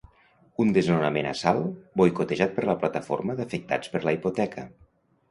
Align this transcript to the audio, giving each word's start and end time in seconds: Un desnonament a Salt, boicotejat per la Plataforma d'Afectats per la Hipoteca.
Un 0.61 0.69
desnonament 0.75 1.25
a 1.31 1.33
Salt, 1.41 1.75
boicotejat 2.01 2.55
per 2.55 2.63
la 2.69 2.75
Plataforma 2.85 3.35
d'Afectats 3.41 3.93
per 3.97 4.01
la 4.07 4.15
Hipoteca. 4.17 4.65